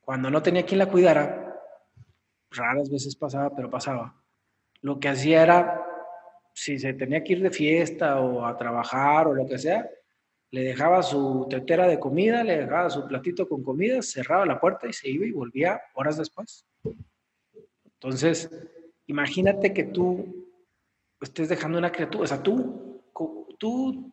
[0.00, 1.60] cuando no tenía quien la cuidara,
[2.50, 4.14] raras veces pasaba, pero pasaba,
[4.80, 5.86] lo que hacía era,
[6.54, 9.88] si se tenía que ir de fiesta o a trabajar o lo que sea,
[10.52, 14.86] le dejaba su tetera de comida, le dejaba su platito con comida, cerraba la puerta
[14.86, 16.66] y se iba y volvía horas después.
[17.84, 18.50] Entonces,
[19.06, 20.46] imagínate que tú
[21.22, 23.02] estés dejando una criatura, o sea, tú,
[23.58, 24.12] tú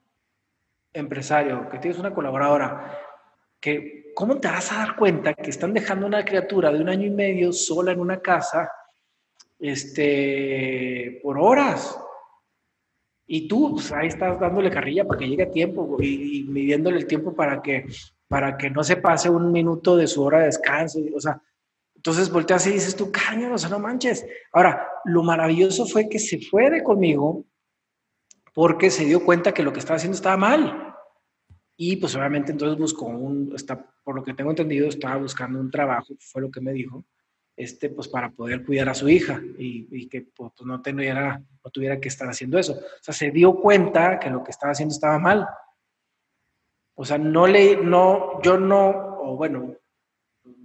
[0.94, 2.98] empresario, que tienes una colaboradora,
[3.60, 7.06] que ¿cómo te vas a dar cuenta que están dejando una criatura de un año
[7.06, 8.72] y medio sola en una casa
[9.60, 12.00] este, por horas?
[13.32, 17.06] Y tú, pues ahí estás dándole carrilla para que llegue a tiempo y, midiéndole el
[17.06, 17.86] tiempo para que,
[18.28, 21.00] para que no se pase un minuto de su hora de descanso.
[21.16, 21.40] O sea,
[21.94, 24.26] entonces volteas y dices tú, caño, o sea, no manches.
[24.52, 27.46] Ahora, lo maravilloso fue que se fue de conmigo
[28.56, 30.96] porque se dio cuenta que lo que estaba haciendo estaba mal.
[31.78, 35.70] Y pues obviamente entonces buscó un, está, por lo que tengo entendido, estaba buscando un
[35.70, 37.06] trabajo, fue lo que me dijo,
[37.60, 42.00] este, pues para poder cuidar a su hija y, que pues, no, tuviera, no tuviera
[42.00, 42.72] que estar haciendo eso.
[42.72, 45.46] O sea, se dio cuenta que lo que estaba haciendo estaba mal.
[46.96, 49.76] O sea, no le, no, yo no, o bueno,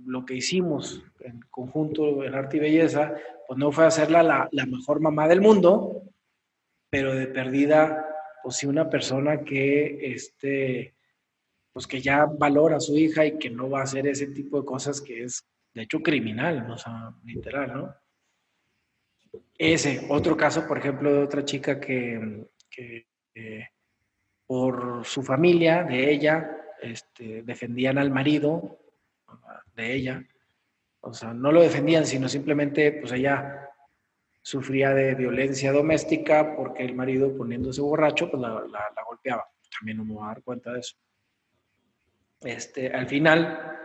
[0.07, 3.13] lo que hicimos en conjunto en arte y belleza,
[3.49, 6.01] pues no fue hacerla la, la mejor mamá del mundo,
[6.91, 8.07] pero de perdida,
[8.45, 10.95] pues sí una persona que, este,
[11.73, 14.61] pues que ya valora a su hija y que no va a hacer ese tipo
[14.61, 17.95] de cosas que es de hecho criminal, o sea, literal, ¿no?
[19.59, 22.47] Ese, otro caso, por ejemplo, de otra chica que,
[23.35, 23.69] eh,
[24.47, 28.79] por su familia, de ella, este, defendían al marido
[29.75, 30.25] de ella,
[31.01, 33.69] o sea, no lo defendían, sino simplemente, pues ella
[34.41, 38.51] sufría de violencia doméstica porque el marido poniéndose borracho, pues la,
[39.07, 39.45] golpeaba.
[39.79, 40.97] También uno va a dar cuenta de eso.
[42.41, 43.79] Este, al final,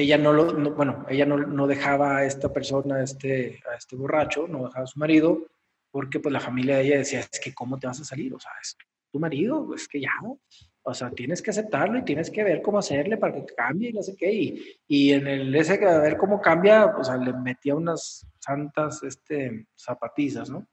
[0.00, 4.46] ella no lo, bueno, ella no, dejaba a esta persona, a este, a este borracho,
[4.46, 5.46] no dejaba a su marido,
[5.90, 8.38] porque pues la familia de ella decía, es que cómo te vas a salir, o
[8.38, 8.76] sea, es
[9.10, 10.10] tu marido, es que ya,
[10.82, 13.92] o sea, tienes que aceptarlo y tienes que ver cómo hacerle para que cambie y
[13.94, 17.32] no sé qué, y, y en el ese de ver cómo cambia, o sea, le
[17.32, 20.66] metía unas santas este, zapatizas, ¿no?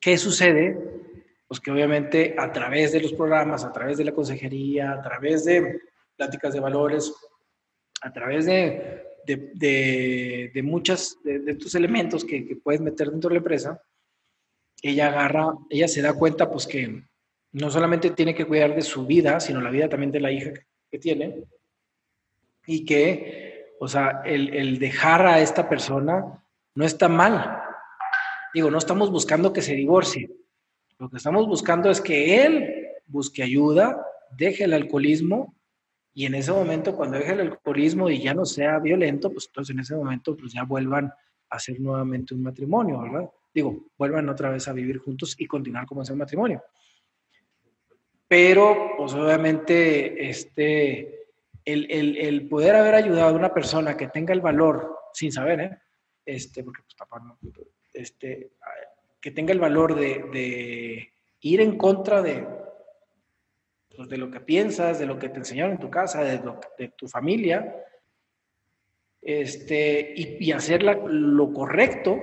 [0.00, 0.78] ¿Qué sucede?
[1.46, 5.44] Pues que obviamente a través de los programas, a través de la consejería, a través
[5.44, 5.80] de
[6.16, 7.12] pláticas de valores,
[8.04, 13.36] a través de, de, de, muchas de, estos elementos que, que, puedes meter dentro de
[13.36, 13.82] la empresa,
[14.82, 17.02] ella agarra, ella se da cuenta pues que
[17.52, 20.52] no solamente tiene que cuidar de su vida, sino la vida también de la hija
[20.90, 21.44] que tiene,
[22.66, 27.58] y que, o sea, el, el dejar a esta persona no está mal.
[28.52, 30.30] Digo, no estamos buscando que se divorcie.
[30.98, 33.98] Lo que estamos buscando es que él busque ayuda,
[34.36, 35.54] deje el alcoholismo
[36.16, 39.74] y en ese momento, cuando deje el alcoholismo y ya no sea violento, pues entonces
[39.74, 43.28] en ese momento pues ya vuelvan a hacer nuevamente un matrimonio, ¿verdad?
[43.52, 46.62] Digo, vuelvan otra vez a vivir juntos y continuar como ese matrimonio.
[48.28, 51.26] Pero, pues obviamente, este,
[51.64, 55.60] el, el, el, poder haber ayudado a una persona que tenga el valor, sin saber,
[55.60, 55.78] ¿eh?
[56.24, 58.52] Este, porque pues este,
[59.20, 62.46] que tenga el valor de ir en contra de,
[63.96, 66.40] pues, de lo que piensas, de lo que te enseñaron en tu casa, de,
[66.78, 67.74] de tu familia,
[69.22, 72.18] este, y, y hacer lo correcto,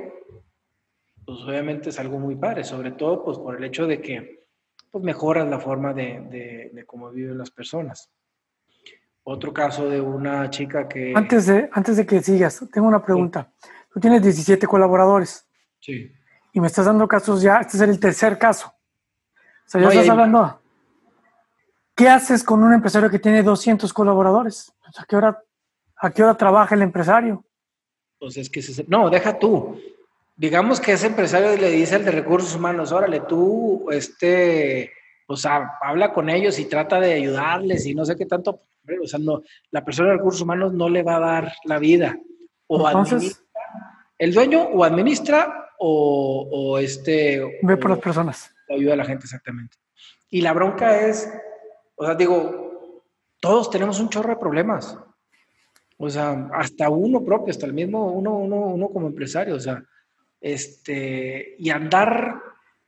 [1.26, 4.46] pues obviamente es algo muy padre, sobre todo pues por el hecho de que
[4.92, 8.12] pues mejoras la forma de, de, cómo viven las personas.
[9.24, 11.14] Otro caso de una chica que...
[11.16, 13.52] Antes de, antes de que sigas, tengo una pregunta.
[13.94, 15.48] Tú tienes 17 colaboradores.
[15.80, 16.12] Sí.
[16.52, 18.68] Y me estás dando casos ya, este es el tercer caso.
[18.68, 20.61] O sea, ya estás hablando
[22.02, 24.74] ¿Qué haces con un empresario que tiene 200 colaboradores?
[24.98, 25.40] ¿A qué hora,
[25.98, 27.46] a qué hora trabaja el empresario?
[28.18, 29.80] Pues es que no, deja tú.
[30.36, 34.92] Digamos que ese empresario le dice al de recursos humanos, órale, tú, este,
[35.28, 38.64] o sea, habla con ellos y trata de ayudarles y no sé qué tanto,
[39.00, 42.18] o sea, no, la persona de recursos humanos no le va a dar la vida.
[42.66, 43.46] O Entonces,
[44.18, 47.60] el dueño o administra o, o este...
[47.62, 48.52] Ve por las personas.
[48.68, 49.78] ayuda a la gente, exactamente.
[50.32, 51.32] Y la bronca es
[52.02, 52.98] o sea, digo,
[53.40, 54.98] todos tenemos un chorro de problemas.
[55.98, 59.54] O sea, hasta uno propio, hasta el mismo uno, uno, uno como empresario.
[59.54, 59.84] O sea,
[60.40, 62.42] este, y andar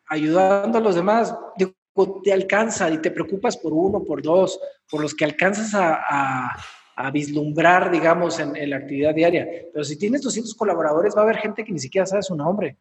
[0.07, 1.75] ayudando a los demás, digo,
[2.23, 6.49] te alcanza y te preocupas por uno, por dos, por los que alcanzas a,
[6.95, 9.47] a, vislumbrar, digamos, en, en, la actividad diaria.
[9.71, 12.77] Pero si tienes 200 colaboradores, va a haber gente que ni siquiera sabe su nombre.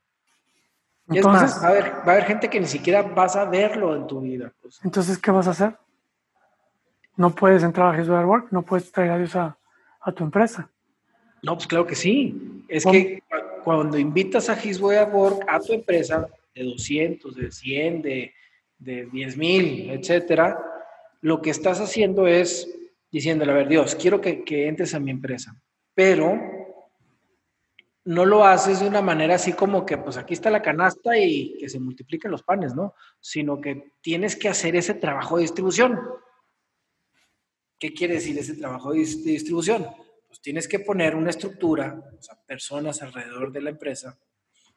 [1.08, 4.06] Entonces, va, a haber, va a haber gente que ni siquiera vas a verlo en
[4.06, 4.50] tu vida.
[4.82, 5.76] Entonces, ¿qué vas a hacer?
[7.22, 9.56] No puedes entrar a His Work, no puedes traer a Dios a,
[10.12, 10.68] tu empresa.
[11.40, 12.64] No, pues claro que sí.
[12.68, 13.22] Es que
[13.62, 18.34] cuando invitas a His Work a tu empresa de 200, de 100, de,
[18.76, 20.58] de 10 mil, etcétera,
[21.20, 22.68] lo que estás haciendo es
[23.12, 25.54] diciéndole, a ver, Dios, quiero que, que entres a mi empresa,
[25.94, 26.40] pero
[28.04, 31.56] no lo haces de una manera así como que, pues aquí está la canasta y
[31.56, 32.94] que se multipliquen los panes, ¿no?
[33.20, 36.00] Sino que tienes que hacer ese trabajo de distribución.
[37.82, 39.84] ¿Qué quiere decir ese trabajo de distribución?
[40.28, 44.16] Pues tienes que poner una estructura, o sea, personas alrededor de la empresa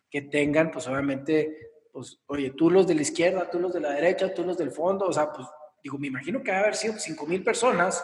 [0.10, 3.92] que tengan, pues obviamente, pues, oye, tú los de la izquierda, tú los de la
[3.92, 5.48] derecha, tú los del fondo, o sea, pues,
[5.84, 8.04] digo, me imagino que va a haber sido 5 mil personas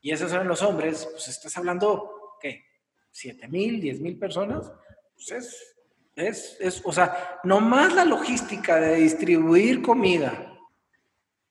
[0.00, 2.64] y esos eran los hombres, pues estás hablando, ¿qué?
[3.12, 4.72] ¿7 mil, 10 mil personas?
[5.16, 5.76] Pues es,
[6.16, 10.58] es, es, o sea, nomás la logística de distribuir comida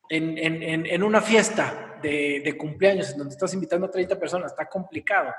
[0.08, 4.52] en, en, en una fiesta de, de, cumpleaños en donde estás invitando a 30 personas
[4.52, 5.32] está complicado.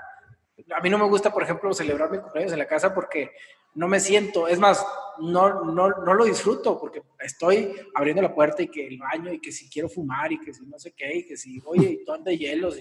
[0.76, 3.32] A mí no me gusta, por ejemplo, celebrar mi cumpleaños en la casa porque
[3.74, 4.86] no me siento, es más,
[5.19, 9.39] no, no, no lo disfruto porque estoy abriendo la puerta y que el baño y
[9.39, 12.04] que si quiero fumar y que si no sé qué y que si, oye, y
[12.06, 12.78] todo de hielos.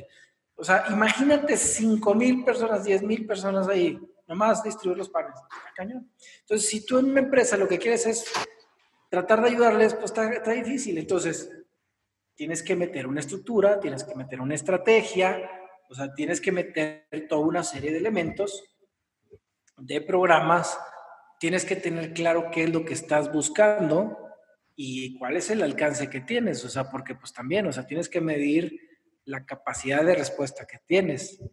[0.57, 5.35] o sea, imagínate 5 mil personas, 10 mil personas ahí, nomás distribuir los panes.
[5.77, 6.11] Cañón.
[6.41, 8.31] Entonces, si tú en una empresa lo que quieres es
[9.09, 10.99] tratar de ayudarles, pues está, está difícil.
[10.99, 11.51] Entonces,
[12.41, 15.47] tienes que meter una estructura, tienes que meter una estrategia,
[15.91, 18.65] o sea, tienes que meter toda una serie de elementos
[19.77, 20.81] de programas,
[21.39, 24.17] tienes que tener claro qué es lo que estás buscando
[24.75, 28.09] y cuál es el alcance que tienes, o sea, porque pues también, o sea, tienes
[28.09, 28.75] que medir
[29.27, 31.45] la capacidad de respuesta que tienes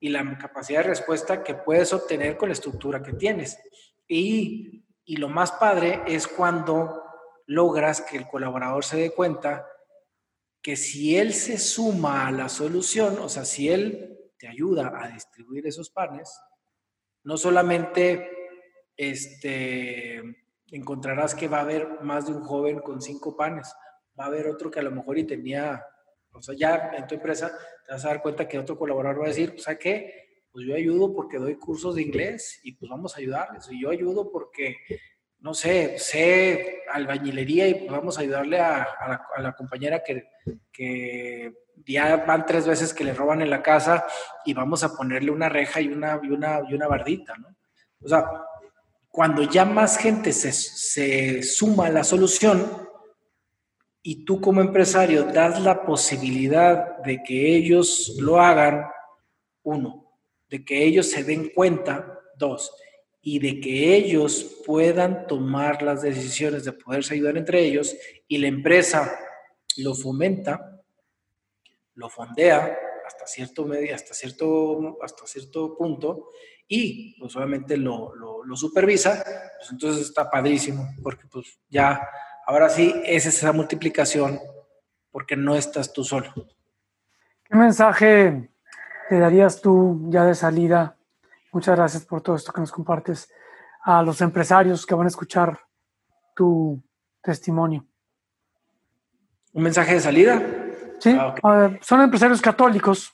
[0.00, 3.58] y la capacidad de respuesta que puedes obtener con la estructura que tienes.
[4.06, 7.04] Y, y lo más padre es cuando
[7.46, 9.64] logras que el colaborador se dé cuenta
[10.62, 15.08] que si él se suma a la solución, o sea, si él te ayuda a
[15.08, 16.38] distribuir esos panes,
[17.24, 18.30] no solamente
[18.96, 20.22] este,
[20.70, 23.72] encontrarás que va a haber más de un joven con cinco panes,
[24.18, 25.84] va a haber otro que a lo mejor y tenía,
[26.32, 27.50] o sea, ya en tu empresa
[27.86, 30.66] te vas a dar cuenta que otro colaborador va a decir, o sea, que pues
[30.66, 34.30] yo ayudo porque doy cursos de inglés y pues vamos a ayudarles, y yo ayudo
[34.30, 34.76] porque,
[35.40, 38.86] no sé, sé albañilería y vamos a ayudarle a,
[39.38, 41.52] la, compañera que,
[41.86, 44.06] ya van tres veces que le roban en la casa
[44.44, 47.48] y vamos a ponerle una reja y una, y una, y una bardita, ¿no?
[48.02, 48.24] O sea,
[49.08, 52.88] cuando ya más gente se suma a la solución
[54.02, 58.86] y tú como empresario das la posibilidad de que ellos lo hagan,
[59.62, 60.10] uno,
[60.48, 62.72] de que ellos se den cuenta, dos,
[63.22, 68.48] y de que ellos puedan tomar las decisiones de poderse ayudar entre ellos y la
[68.48, 69.18] empresa
[69.76, 70.80] lo fomenta,
[71.94, 76.28] lo fondea hasta cierto medio, hasta cierto, hasta cierto punto
[76.72, 79.24] y pues obviamente lo, lo, supervisa,
[79.58, 82.00] pues entonces está padrísimo, porque pues ya,
[82.46, 84.38] ahora sí, es esa multiplicación,
[85.10, 86.32] porque no estás tú solo.
[87.44, 88.50] ¿Qué mensaje
[89.08, 90.96] te darías tú ya de salida?
[91.52, 93.30] Muchas gracias por todo esto que nos compartes
[93.82, 95.58] a los empresarios que van a escuchar
[96.34, 96.82] tu
[97.22, 97.86] testimonio.
[99.52, 100.42] ¿Un mensaje de salida?
[101.00, 103.12] Sí, ah, son empresarios católicos.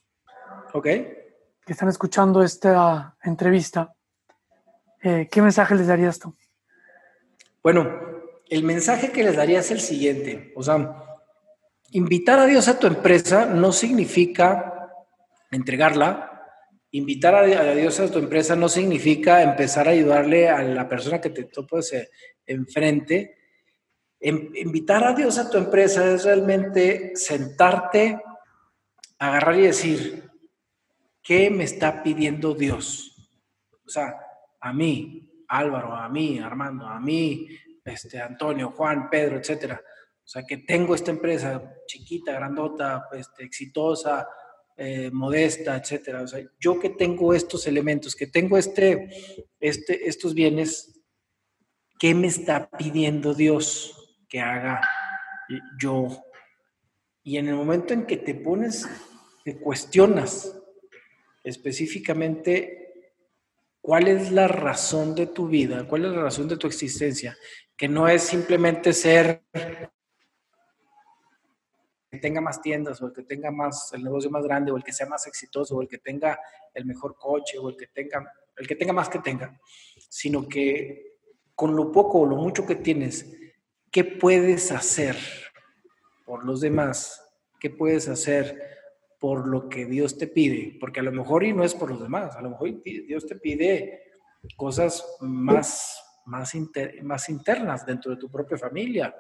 [0.72, 0.85] Ok.
[0.85, 3.94] Que están escuchando esta entrevista.
[5.03, 6.37] Eh, ¿Qué mensaje les darías tú?
[7.62, 7.88] Bueno,
[8.49, 10.53] el mensaje que les daría es el siguiente.
[10.57, 10.94] O sea,
[11.90, 14.90] invitar a Dios a tu empresa no significa
[15.51, 16.36] entregarla.
[16.92, 21.31] Invitar a Dios a tu empresa no significa empezar a ayudarle a la persona que
[21.31, 21.92] te topas
[22.46, 23.37] enfrente
[24.20, 28.20] invitar a Dios a tu empresa es realmente sentarte,
[29.18, 30.31] agarrar y decir,
[31.22, 33.31] ¿qué me está pidiendo Dios?
[33.85, 34.16] O sea,
[34.61, 37.49] a mí, Álvaro, a mí, Armando, a mí,
[37.85, 39.81] este, Antonio, Juan, Pedro, etcétera.
[40.25, 44.27] O sea, que tengo esta empresa chiquita, grandota, este, exitosa,
[44.77, 46.23] eh, modesta, etcétera.
[46.23, 49.09] O sea, yo que tengo estos elementos, que tengo este,
[49.61, 51.03] este, estos bienes,
[51.99, 53.97] ¿qué me está pidiendo Dios?
[54.29, 54.81] que haga
[55.81, 56.09] yo.
[57.23, 58.89] Y en el momento en que te pones,
[59.45, 60.57] te cuestionas
[61.43, 63.12] específicamente
[63.81, 67.37] cuál es la razón de tu vida, cuál es la razón de tu existencia,
[67.77, 69.43] que no es simplemente ser
[72.17, 74.93] tenga más tiendas o el que tenga más el negocio más grande o el que
[74.93, 76.39] sea más exitoso o el que tenga
[76.75, 79.61] el mejor coche o el que tenga el que tenga más que tenga,
[80.09, 81.19] sino que
[81.55, 83.27] con lo poco o lo mucho que tienes
[83.97, 85.17] ¿qué puedes hacer
[86.27, 87.23] por los demás?
[87.59, 88.61] ¿Qué puedes hacer
[89.19, 90.77] por lo que Dios te pide?
[90.79, 93.37] Porque a lo mejor y no es por los demás, a lo mejor Dios te
[93.37, 94.03] pide
[94.55, 96.53] cosas más, más,
[97.03, 99.14] más internas dentro de tu propia familia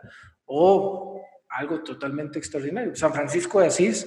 [0.44, 1.15] o
[1.48, 2.94] algo totalmente extraordinario.
[2.96, 4.06] San Francisco de Asís,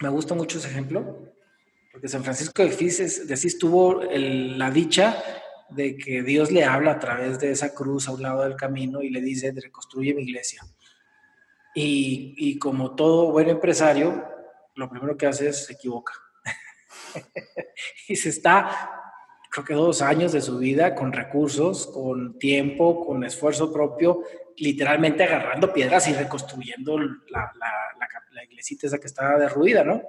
[0.00, 1.32] me gusta mucho ese ejemplo,
[1.90, 5.22] porque San Francisco de Asís, tuvo la dicha
[5.70, 9.02] de que Dios le habla a través de esa cruz a un lado del camino
[9.02, 10.62] y le dice, reconstruye mi iglesia.
[11.74, 14.24] Y, como todo buen empresario,
[14.74, 16.12] lo primero que hace es se equivoca.
[18.08, 19.01] y se está
[19.52, 24.22] creo que dos años de su vida con recursos, con tiempo, con esfuerzo propio,
[24.56, 27.70] literalmente agarrando piedras y reconstruyendo la, la,
[28.32, 30.02] la, iglesita esa que estaba derruida, ¿no?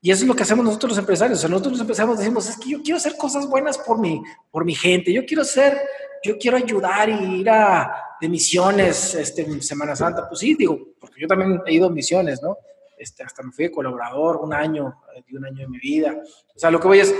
[0.00, 1.38] Y eso es lo que hacemos nosotros los empresarios.
[1.38, 4.22] O sea, nosotros los empresarios decimos, es que yo quiero hacer cosas buenas por mi,
[4.50, 5.76] por mi gente, yo quiero ser,
[6.22, 10.28] yo quiero ayudar y ir a de misiones este, Semana Santa.
[10.28, 12.56] Pues sí, digo, porque yo también he ido a misiones, ¿no?
[12.96, 16.16] Este, hasta me fui de colaborador un año, eh, de un año de mi vida.
[16.54, 17.12] O sea, lo que voy es,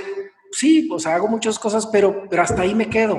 [0.53, 3.19] sí, o sea, hago muchas cosas, pero, pero hasta ahí me quedo.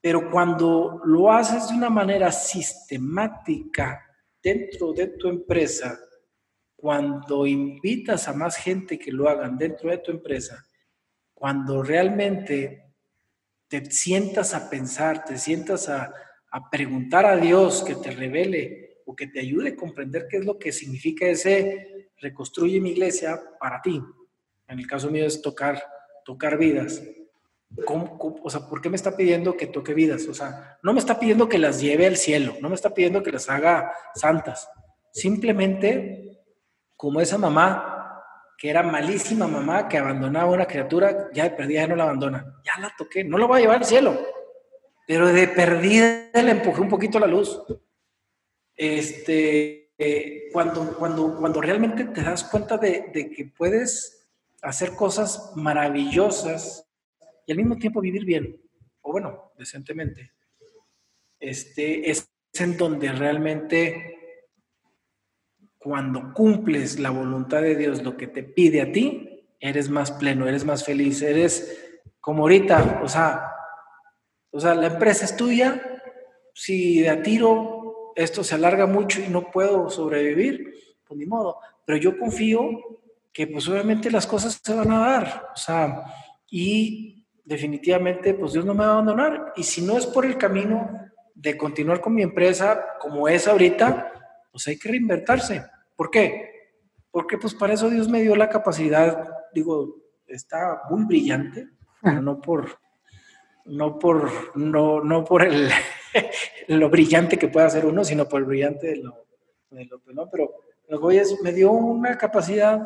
[0.00, 4.04] Pero cuando lo haces de una manera sistemática
[4.42, 5.98] dentro de tu empresa,
[6.76, 10.64] cuando invitas a más gente que lo hagan dentro de tu empresa,
[11.34, 12.94] cuando realmente
[13.66, 16.14] te sientas a pensar, te sientas a,
[16.50, 20.44] a preguntar a Dios que te revele o que te ayude a comprender qué es
[20.44, 24.00] lo que significa ese reconstruye mi iglesia para ti.
[24.66, 25.82] En el caso mío es tocar,
[26.28, 27.02] tocar vidas.
[27.86, 30.28] o sea, ¿por qué me está pidiendo que toque vidas?
[30.28, 33.22] O sea, no me está pidiendo que las lleve al cielo, no me está pidiendo
[33.22, 34.68] que las haga santas.
[35.10, 36.42] Simplemente,
[36.96, 38.22] como esa mamá,
[38.58, 42.04] que era malísima mamá, que abandonaba a una criatura, ya de perdida ya no la
[42.04, 42.60] abandona.
[42.62, 44.20] Ya la toqué, no la voy a llevar al cielo,
[45.06, 47.62] pero de perdida le empujé un poquito la luz.
[48.76, 54.17] Este, eh, cuando, cuando, cuando realmente te das cuenta de, de, que puedes
[54.62, 56.86] hacer cosas maravillosas
[57.46, 58.60] y al mismo tiempo vivir bien,
[59.00, 60.32] o bueno, decentemente,
[61.40, 64.16] este, es en donde realmente
[65.78, 70.48] cuando cumples la voluntad de Dios, lo que te pide a ti, eres más pleno,
[70.48, 73.52] eres más feliz, eres como ahorita, o sea,
[74.50, 76.02] o sea, la empresa es tuya,
[76.52, 81.58] si de a tiro esto se alarga mucho y no puedo sobrevivir, pues ni modo.
[81.84, 82.97] Pero yo confío
[83.38, 85.50] que pues obviamente las cosas se van a dar.
[85.54, 86.02] O sea,
[86.50, 89.52] y definitivamente pues Dios no me va a abandonar.
[89.54, 90.90] Y si no es por el camino
[91.36, 94.10] de continuar con mi empresa como es ahorita,
[94.50, 95.64] pues hay que reinventarse.
[95.94, 96.50] ¿Por qué?
[97.12, 101.68] Porque pues para eso Dios me dio la capacidad, digo, está muy brillante,
[102.02, 102.80] pero no por
[103.66, 105.70] no por, no, no por el,
[106.66, 109.26] lo brillante que pueda ser uno, sino por el brillante de lo,
[109.70, 110.28] de lo ¿no?
[110.28, 110.54] Pero
[110.88, 112.80] lo que es, me dio una capacidad,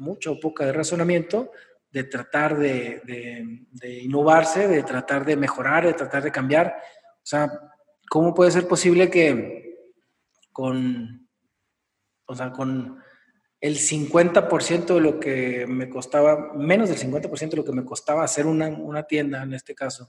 [0.00, 1.52] mucho o poca de razonamiento,
[1.90, 3.02] de tratar de,
[4.02, 6.76] innovarse, de tratar de mejorar, de tratar de cambiar.
[7.16, 7.50] O sea,
[8.08, 9.88] ¿cómo puede ser posible que
[10.52, 11.28] con,
[12.26, 12.98] o sea, con
[13.60, 18.24] el 50% de lo que me costaba, menos del 50% de lo que me costaba
[18.24, 20.08] hacer una, una, tienda en este caso.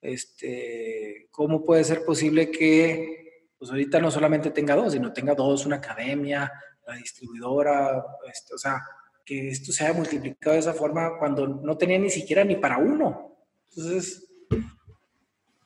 [0.00, 3.18] Este, ¿Cómo puede ser posible que
[3.58, 6.52] pues ahorita no solamente tenga dos, sino tenga dos, una academia,
[6.86, 8.80] la distribuidora, este, o sea,
[9.28, 12.78] que esto se haya multiplicado de esa forma cuando no tenía ni siquiera ni para
[12.78, 13.36] uno?
[13.68, 14.26] Entonces,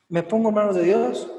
[0.09, 1.31] me pongo en manos de Dios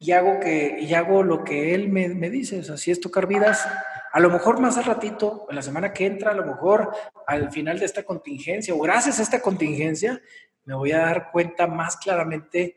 [0.00, 3.00] y hago, que, y hago lo que Él me, me dice, o sea, si es
[3.00, 3.64] tocar vidas,
[4.12, 6.90] a lo mejor más al ratito, en la semana que entra, a lo mejor
[7.24, 10.20] al final de esta contingencia o gracias a esta contingencia,
[10.64, 12.76] me voy a dar cuenta más claramente,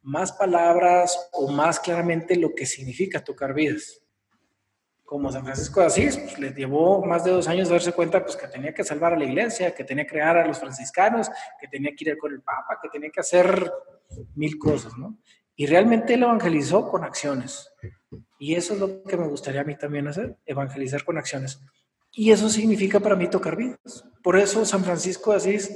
[0.00, 4.05] más palabras o más claramente lo que significa tocar vidas.
[5.06, 8.36] Como San Francisco de Asís, pues, les llevó más de dos años darse cuenta pues,
[8.36, 11.30] que tenía que salvar a la iglesia, que tenía que crear a los franciscanos,
[11.60, 13.72] que tenía que ir con el Papa, que tenía que hacer
[14.34, 15.16] mil cosas, ¿no?
[15.54, 17.72] Y realmente él evangelizó con acciones.
[18.38, 21.62] Y eso es lo que me gustaría a mí también hacer, evangelizar con acciones.
[22.12, 24.04] Y eso significa para mí tocar vidas.
[24.22, 25.70] Por eso San Francisco de Asís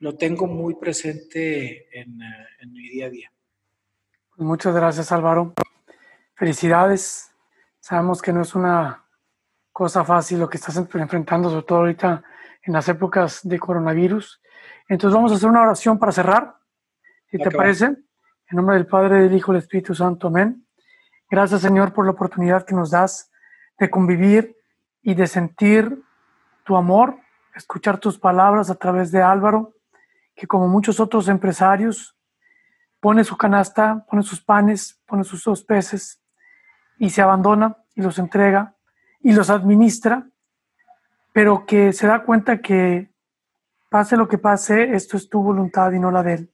[0.00, 3.32] lo tengo muy presente en, eh, en mi día a día.
[4.36, 5.52] Muchas gracias Álvaro.
[6.34, 7.29] Felicidades.
[7.90, 9.04] Sabemos que no es una
[9.72, 12.22] cosa fácil lo que estás enfrentando, sobre todo ahorita
[12.62, 14.40] en las épocas de coronavirus.
[14.86, 16.54] Entonces vamos a hacer una oración para cerrar,
[17.32, 17.86] si te parece.
[17.86, 20.28] En nombre del Padre, del Hijo y del Espíritu Santo.
[20.28, 20.64] Amén.
[21.28, 23.32] Gracias Señor por la oportunidad que nos das
[23.76, 24.56] de convivir
[25.02, 26.00] y de sentir
[26.62, 27.16] tu amor,
[27.56, 29.74] escuchar tus palabras a través de Álvaro,
[30.36, 32.16] que como muchos otros empresarios
[33.00, 36.22] pone su canasta, pone sus panes, pone sus dos peces
[36.96, 38.74] y se abandona y los entrega
[39.20, 40.28] y los administra,
[41.32, 43.10] pero que se da cuenta que
[43.90, 46.52] pase lo que pase, esto es tu voluntad y no la de él.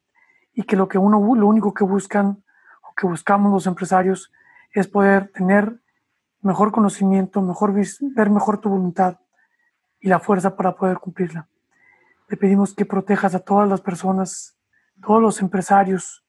[0.53, 2.43] Y que lo que uno, lo único que buscan
[2.83, 4.33] o que buscamos los empresarios
[4.73, 5.81] es poder tener
[6.41, 9.19] mejor conocimiento, mejor ver mejor tu voluntad
[10.01, 11.49] y la fuerza para poder cumplirla.
[12.29, 14.57] Le pedimos que protejas a todas las personas,
[15.03, 16.25] todos los empresarios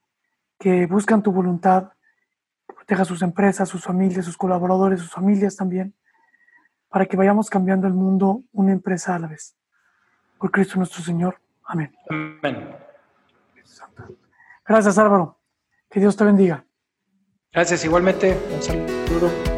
[0.60, 1.92] que buscan tu voluntad,
[2.88, 5.94] proteja sus empresas, sus familias, sus colaboradores, sus familias también,
[6.88, 9.58] para que vayamos cambiando el mundo una empresa a la vez.
[10.38, 11.38] Por Cristo nuestro Señor.
[11.66, 11.94] Amén.
[12.10, 12.76] Amén.
[14.66, 15.38] Gracias Álvaro.
[15.90, 16.66] Que Dios te bendiga.
[17.52, 18.38] Gracias igualmente.
[18.56, 19.57] Un saludo.